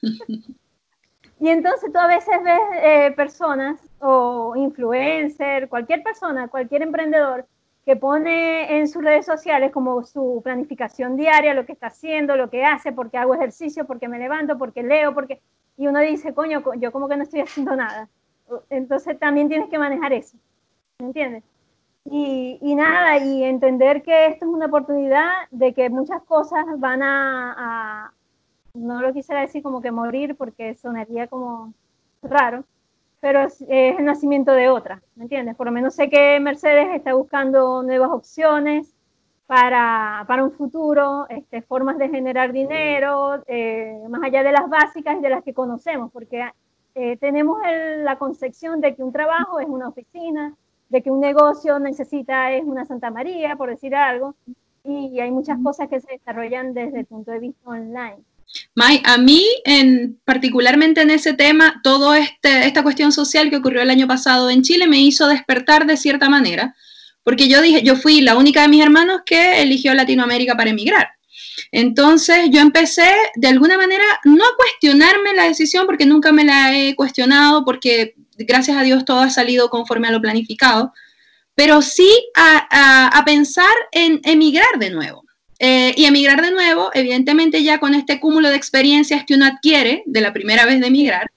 [0.02, 7.46] y entonces tú a veces ves eh, personas o influencer, cualquier persona, cualquier emprendedor
[7.84, 12.48] que pone en sus redes sociales como su planificación diaria, lo que está haciendo, lo
[12.48, 15.42] que hace, porque hago ejercicio, porque me levanto, porque leo, porque...
[15.76, 18.08] Y uno dice, coño, yo como que no estoy haciendo nada.
[18.70, 20.38] Entonces también tienes que manejar eso.
[21.04, 21.44] ¿Me entiendes?
[22.06, 28.12] Y, nada, y entender que esto es una oportunidad de que muchas cosas van a,
[28.72, 31.74] no lo quisiera decir como que morir porque sonaría como
[32.22, 32.64] raro,
[33.20, 35.56] pero es, el nacimiento de otra, ¿me entiendes?
[35.56, 38.94] Por lo menos sé que Mercedes está buscando nuevas opciones
[39.46, 45.18] para, para un futuro, este, formas de generar dinero, eh, más allá de las básicas
[45.18, 46.50] y de las que conocemos, porque
[46.94, 47.58] eh, tenemos
[47.98, 50.54] la concepción de que un trabajo es una oficina,
[50.88, 54.34] de que un negocio necesita es una Santa María, por decir algo,
[54.84, 58.22] y hay muchas cosas que se desarrollan desde el punto de vista online.
[58.74, 63.82] May, a mí, en, particularmente en ese tema, toda este, esta cuestión social que ocurrió
[63.82, 66.74] el año pasado en Chile me hizo despertar de cierta manera,
[67.22, 71.08] porque yo dije, yo fui la única de mis hermanos que eligió Latinoamérica para emigrar.
[71.72, 76.76] Entonces yo empecé de alguna manera no a cuestionarme la decisión, porque nunca me la
[76.76, 80.92] he cuestionado, porque gracias a Dios todo ha salido conforme a lo planificado,
[81.54, 85.24] pero sí a, pensar en emigrar de nuevo.
[85.60, 90.02] Eh, y emigrar de nuevo, evidentemente ya con este cúmulo de experiencias que uno adquiere
[90.04, 91.30] de la primera vez de emigrar,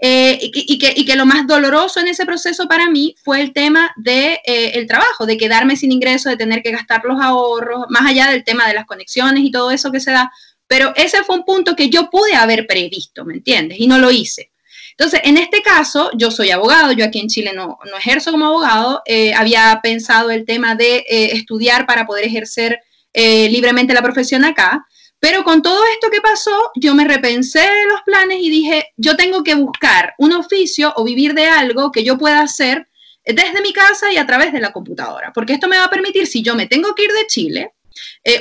[0.00, 4.04] eh, y, que, lo más doloroso en ese proceso para mí fue el tema del
[4.04, 8.06] de, eh, el trabajo, de quedarme sin ingreso, de tener que gastar los ahorros, más
[8.06, 10.30] allá del tema de las conexiones y todo eso que se da.
[10.68, 13.80] Pero ese fue un punto que yo pude haber previsto, ¿me entiendes?
[13.80, 14.50] Y no lo hice.
[14.98, 18.46] Entonces, en este caso, yo soy abogado, yo aquí en Chile no, no ejerzo como
[18.46, 22.80] abogado, eh, había pensado el tema de eh, estudiar para poder ejercer
[23.12, 24.84] eh, libremente la profesión acá,
[25.20, 29.44] pero con todo esto que pasó, yo me repensé los planes y dije, yo tengo
[29.44, 32.88] que buscar un oficio o vivir de algo que yo pueda hacer
[33.24, 36.26] desde mi casa y a través de la computadora, porque esto me va a permitir,
[36.26, 37.72] si yo me tengo que ir de Chile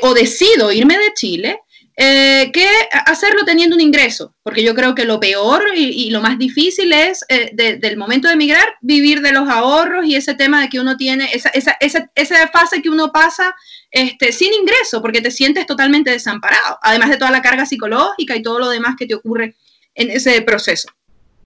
[0.02, 1.60] o decido irme de Chile,
[2.00, 2.70] eh, que
[3.08, 7.26] hacerlo teniendo un ingreso, porque yo creo que lo peor y, lo más difícil es
[7.28, 10.96] eh, del momento de emigrar, vivir de los ahorros y ese tema de que uno
[10.96, 13.56] tiene, esa, esa, esa, esa fase que uno pasa
[13.90, 18.44] este, sin ingreso, porque te sientes totalmente desamparado, además de toda la carga psicológica y
[18.44, 19.56] todo lo demás que te ocurre
[19.96, 20.90] en ese proceso.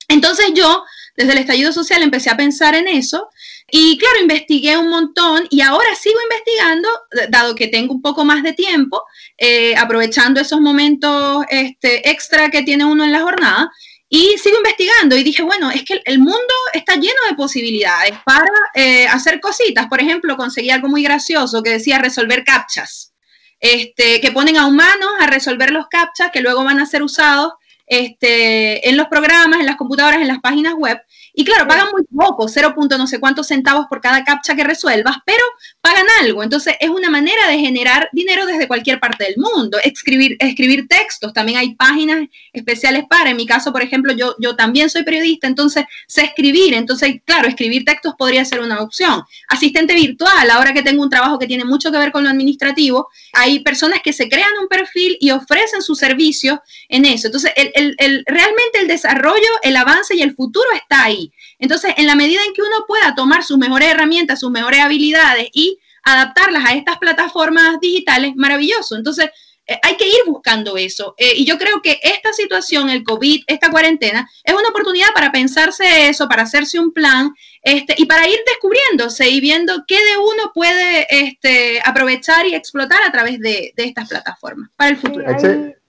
[0.09, 0.83] Entonces yo,
[1.15, 3.29] desde el estallido social, empecé a pensar en eso
[3.71, 6.89] y claro, investigué un montón y ahora sigo investigando,
[7.29, 9.01] dado que tengo un poco más de tiempo,
[9.37, 13.71] eh, aprovechando esos momentos este, extra que tiene uno en la jornada.
[14.13, 18.51] Y sigo investigando y dije, bueno, es que el mundo está lleno de posibilidades para
[18.73, 19.87] eh, hacer cositas.
[19.87, 23.13] Por ejemplo, conseguí algo muy gracioso que decía resolver captchas,
[23.57, 27.53] este, que ponen a humanos a resolver los captchas que luego van a ser usados
[27.91, 30.97] este, en los programas, en las computadoras, en las páginas web.
[31.33, 32.73] Y claro, pagan muy poco, 0.
[32.97, 35.43] no sé cuántos centavos por cada captcha que resuelvas, pero
[35.81, 36.41] pagan algo.
[36.41, 39.77] Entonces es una manera de generar dinero desde cualquier parte del mundo.
[39.83, 43.29] Escribir, escribir textos, también hay páginas especiales para.
[43.29, 46.73] En mi caso, por ejemplo, yo, yo también soy periodista, entonces sé escribir.
[46.73, 49.21] Entonces, claro, escribir textos podría ser una opción.
[49.49, 53.09] Asistente virtual, ahora que tengo un trabajo que tiene mucho que ver con lo administrativo,
[53.33, 57.27] hay personas que se crean un perfil y ofrecen sus servicios en eso.
[57.27, 61.31] Entonces, el, el, realmente el desarrollo, el avance y el futuro está ahí.
[61.59, 65.49] Entonces, en la medida en que uno pueda tomar sus mejores herramientas, sus mejores habilidades
[65.53, 68.95] y adaptarlas a estas plataformas digitales, maravilloso.
[68.95, 69.29] Entonces,
[69.67, 71.13] eh, hay que ir buscando eso.
[71.17, 75.31] Eh, y yo creo que esta situación, el COVID, esta cuarentena, es una oportunidad para
[75.31, 80.17] pensarse eso, para hacerse un plan este, y para ir descubriéndose y viendo qué de
[80.17, 85.25] uno puede este, aprovechar y explotar a través de, estas plataformas para el futuro.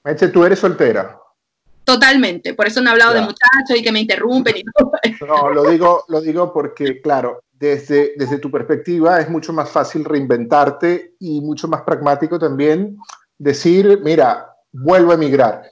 [0.05, 1.22] Meche, tú eres soltera.
[1.93, 4.93] Totalmente, por eso no he hablado de muchachos y que me interrumpen y todo.
[5.27, 10.05] No, lo digo, lo digo porque, claro, desde, desde tu perspectiva es mucho más fácil
[10.05, 12.97] reinventarte y mucho más pragmático también
[13.37, 15.65] decir, mira, vuelvo a emigrar.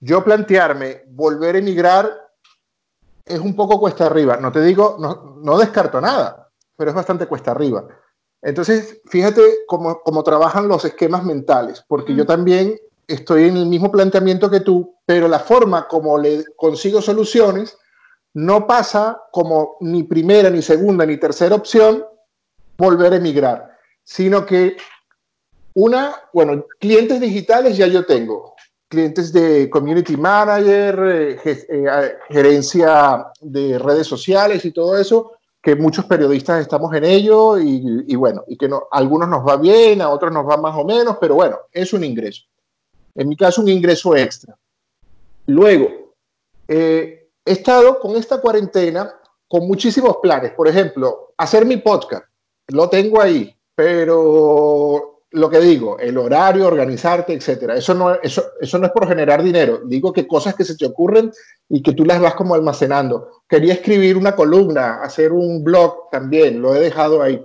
[0.00, 2.10] Yo plantearme volver a emigrar
[3.26, 4.38] es un poco cuesta arriba.
[4.38, 7.86] No te digo, no, no descarto nada, pero es bastante cuesta arriba.
[8.40, 13.90] Entonces, fíjate cómo, cómo trabajan los esquemas mentales, porque yo también estoy en el mismo
[13.90, 17.76] planteamiento que tú, pero la forma como le consigo soluciones
[18.34, 22.04] no pasa como ni primera, ni segunda, ni tercera opción
[22.76, 24.76] volver a emigrar, sino que
[25.74, 28.54] una, bueno, clientes digitales ya yo tengo,
[28.88, 36.04] clientes de community manager, eh, eh, gerencia de redes sociales y todo eso, que muchos
[36.04, 40.10] periodistas estamos en ello y, bueno, y que no, a algunos nos va bien, a
[40.10, 42.42] otros nos va más o menos, pero bueno, es un ingreso.
[43.16, 44.56] En mi caso, un ingreso extra.
[45.46, 46.14] Luego,
[46.68, 49.14] eh, he estado con esta cuarentena
[49.48, 50.52] con muchísimos planes.
[50.52, 52.24] Por ejemplo, hacer mi podcast.
[52.68, 57.76] Lo tengo ahí, pero lo que digo, el horario, organizarte, etcétera.
[57.76, 59.80] Eso no, eso, eso no es por generar dinero.
[59.84, 61.30] Digo que cosas que se te ocurren
[61.68, 63.42] y que tú las vas como almacenando.
[63.48, 67.44] Quería escribir una columna, hacer un blog también, lo he dejado ahí.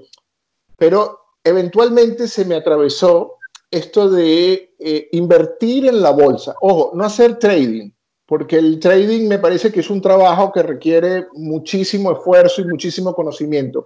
[0.78, 3.38] Pero eventualmente se me atravesó
[3.72, 6.56] esto de eh, invertir en la bolsa.
[6.62, 7.90] Ojo, no hacer trading,
[8.26, 13.16] porque el trading me parece que es un trabajo que requiere muchísimo esfuerzo y muchísimo
[13.16, 13.86] conocimiento.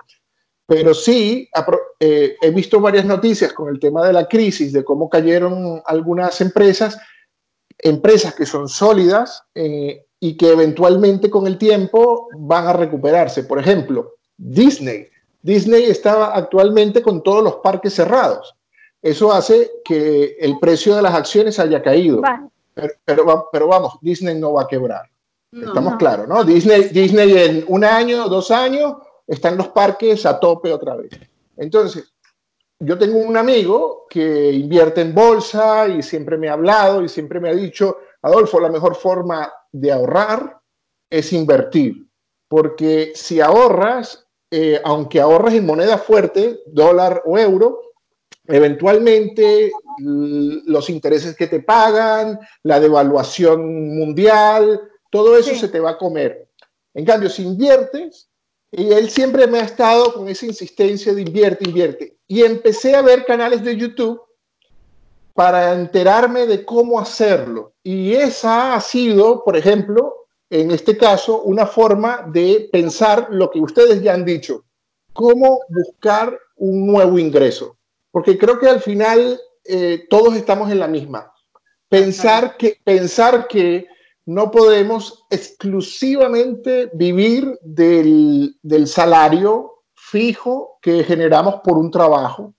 [0.67, 1.47] Pero sí,
[1.99, 6.41] eh, he visto varias noticias con el tema de la crisis, de cómo cayeron algunas
[6.41, 6.97] empresas,
[7.77, 13.43] empresas que son sólidas eh, y que eventualmente con el tiempo van a recuperarse.
[13.43, 15.07] Por ejemplo, Disney.
[15.43, 18.55] Disney estaba actualmente con todos los parques cerrados.
[19.05, 22.23] Eso hace que el precio de las acciones haya caído.
[22.73, 25.03] Pero, pero, vamos, Disney no va a quebrar.
[25.51, 26.43] Estamos claros, ¿no?
[26.43, 28.95] Disney, Disney en un año, dos años,
[29.27, 31.11] están los parques a tope otra vez.
[31.55, 32.15] Entonces,
[32.79, 37.39] yo tengo un amigo que invierte en bolsa y siempre me ha hablado y siempre
[37.39, 40.61] me ha dicho, Adolfo, la mejor forma de ahorrar
[41.11, 42.07] es invertir,
[42.47, 47.85] porque si ahorras, eh, aunque ahorras en moneda fuerte, dólar o euro,
[48.47, 55.97] eventualmente los intereses que te pagan, la devaluación mundial, todo eso se te va a
[55.97, 56.49] comer.
[56.93, 58.29] En cambio, si inviertes,
[58.71, 62.17] y él siempre me ha estado con esa insistencia de invierte, invierte.
[62.27, 64.21] Y empecé a ver canales de YouTube
[65.33, 67.73] para enterarme de cómo hacerlo.
[67.83, 73.59] Y esa ha sido, por ejemplo, en este caso, una forma de pensar lo que
[73.59, 74.65] ustedes ya han dicho,
[75.13, 77.77] cómo buscar un nuevo ingreso
[78.15, 81.33] porque creo que al final eh, todos estamos en la misma.
[81.89, 83.87] Pensar que, pensar que
[84.25, 92.53] no podemos exclusivamente vivir del, del salario fijo que generamos por un trabajo.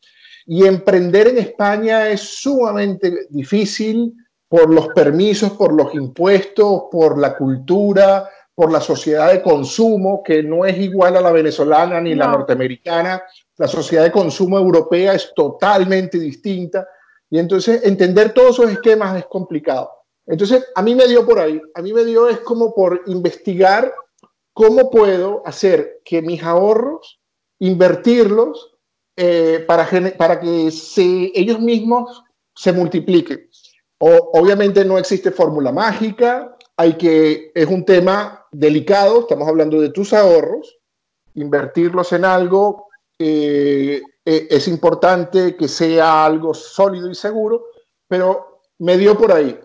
[0.44, 4.12] Y emprender en España es sumamente difícil
[4.46, 10.42] por los permisos, por los impuestos, por la cultura, por la sociedad de consumo, que
[10.42, 13.22] no es igual a la venezolana ni la norteamericana.
[13.58, 16.86] La sociedad de consumo europea es totalmente distinta
[17.30, 19.90] y entonces entender todos esos esquemas es complicado.
[20.26, 23.94] Entonces, a mí me dio por ahí, a mí me dio es como por investigar
[24.52, 27.20] cómo puedo hacer que mis ahorros,
[27.58, 28.74] invertirlos
[29.16, 32.22] eh, para, para que se, ellos mismos
[32.54, 33.48] se multipliquen.
[33.98, 40.12] Obviamente no existe fórmula mágica, hay que, es un tema delicado, estamos hablando de tus
[40.12, 40.78] ahorros,
[41.34, 42.88] invertirlos en algo
[43.18, 47.66] eh, eh, es importante que sea algo sólido y seguro,
[48.08, 49.58] pero me dio por ahí.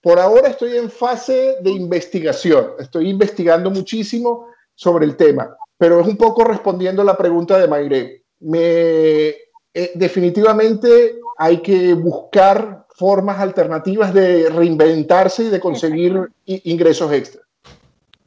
[0.00, 6.06] Por ahora estoy en fase de investigación, estoy investigando muchísimo sobre el tema, pero es
[6.06, 8.24] un poco respondiendo a la pregunta de Mayre.
[8.52, 17.45] Eh, definitivamente hay que buscar formas alternativas de reinventarse y de conseguir ingresos extra.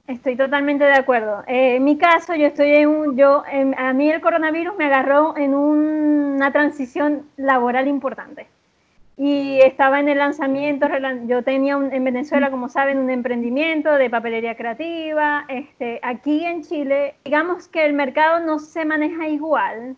[0.09, 1.43] Estoy totalmente de acuerdo.
[1.45, 3.43] Eh, en mi caso, yo estoy en un, yo,
[3.77, 8.47] a mí el coronavirus me agarró en una transición laboral importante.
[9.17, 10.87] Y estaba en el lanzamiento,
[11.27, 15.45] yo tenía en Venezuela, como saben, un emprendimiento de papelería creativa.
[15.47, 19.95] Este, aquí en Chile, digamos que el mercado no se maneja igual,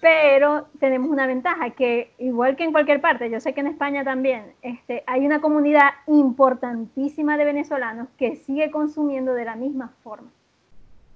[0.00, 4.02] pero tenemos una ventaja que igual que en cualquier parte, yo sé que en España
[4.02, 10.30] también, este, hay una comunidad importantísima de venezolanos que sigue consumiendo de la misma forma.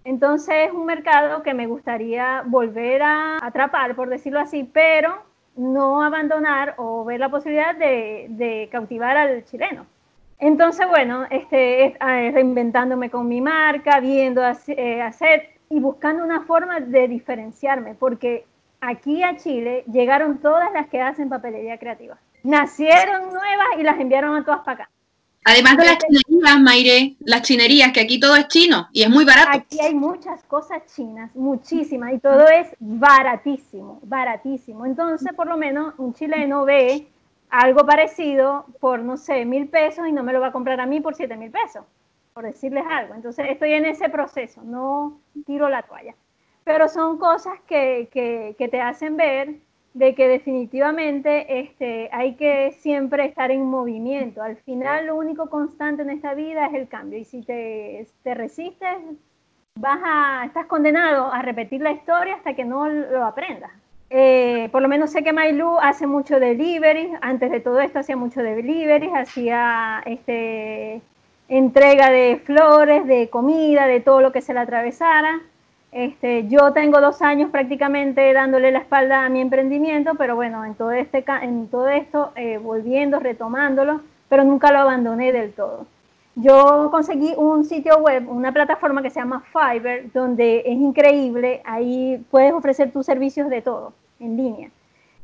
[0.04, 5.22] Entonces es un mercado que me gustaría volver a atrapar, por decirlo así, pero
[5.56, 9.86] no abandonar o ver la posibilidad de, cautivar al chileno.
[10.38, 17.08] Entonces, bueno, este, reinventándome con mi marca, viendo eh, hacer y buscando una forma de
[17.08, 18.44] diferenciarme, porque
[18.88, 22.18] aquí a Chile llegaron todas las que hacen papelería creativa.
[22.42, 24.90] Nacieron nuevas y las enviaron a todas para acá.
[25.46, 29.26] Además de las chinerías, Maire, las chinerías, que aquí todo es chino y es muy
[29.26, 29.50] barato.
[29.52, 34.86] Aquí hay muchas cosas chinas, muchísimas, y todo es baratísimo, baratísimo.
[34.86, 37.06] Entonces, por lo menos, un chileno ve
[37.50, 40.86] algo parecido por, no sé, mil pesos y no me lo va a comprar a
[40.86, 41.84] mí por siete mil pesos,
[42.32, 43.14] por decirles algo.
[43.14, 46.14] Entonces, estoy en ese proceso, no tiro la toalla
[46.64, 49.56] pero son cosas que, que, te hacen ver
[49.92, 54.42] de que definitivamente este, hay que siempre estar en movimiento.
[54.42, 58.34] Al final lo único constante en esta vida es el cambio y si te, te
[58.34, 58.96] resistes,
[59.78, 63.70] vas a, estás condenado a repetir la historia hasta que no lo aprendas.
[64.10, 68.16] Eh, por lo menos sé que Mailu hace mucho delivery, antes de todo esto hacía
[68.16, 71.00] mucho delivery, hacía este,
[71.48, 75.40] entrega de flores, de comida, de todo lo que se le atravesara.
[75.94, 80.74] Este, yo tengo dos años prácticamente dándole la espalda a mi emprendimiento, pero bueno, en
[80.74, 85.86] todo, este, en todo esto, eh, volviendo, retomándolo, pero nunca lo abandoné del todo.
[86.34, 92.20] Yo conseguí un sitio web, una plataforma que se llama Fiverr, donde es increíble, ahí
[92.28, 94.70] puedes ofrecer tus servicios de todo, en línea.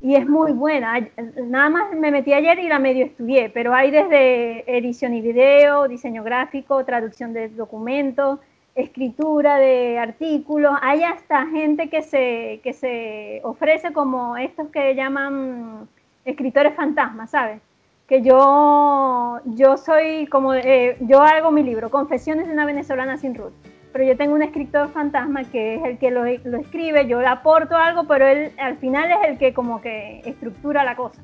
[0.00, 1.04] Y es muy buena.
[1.48, 5.88] Nada más me metí ayer y la medio estudié, pero hay desde edición y video,
[5.88, 8.38] diseño gráfico, traducción de documentos,
[8.74, 15.88] escritura de artículos, hay hasta gente que se, que se ofrece como estos que llaman
[16.24, 17.60] escritores fantasmas, ¿sabes?
[18.06, 23.34] Que yo, yo soy como, eh, yo hago mi libro, Confesiones de una venezolana sin
[23.34, 23.52] root,
[23.92, 27.26] pero yo tengo un escritor fantasma que es el que lo, lo escribe, yo le
[27.26, 31.20] aporto algo, pero él al final es el que como que estructura la cosa.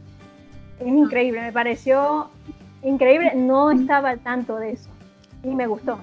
[0.81, 2.29] Es increíble, me pareció
[2.83, 4.91] increíble, no estaba al tanto de eso
[5.43, 5.99] y me gustó.